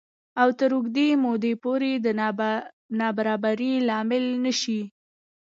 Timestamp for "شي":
4.61-4.81